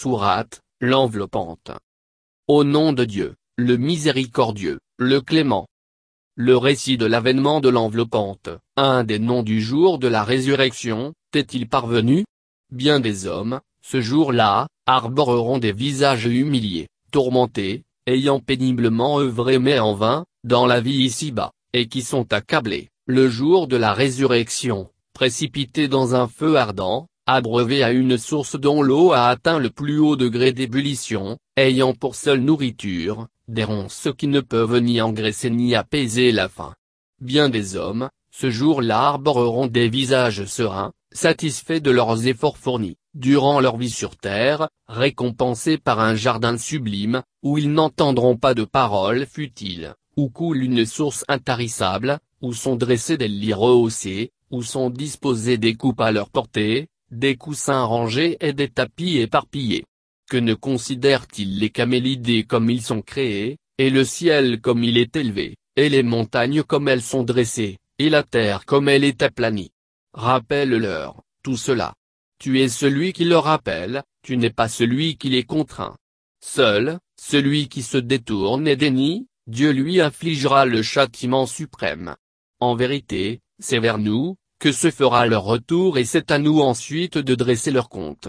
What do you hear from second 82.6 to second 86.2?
En vérité, c'est vers nous, que se fera leur retour et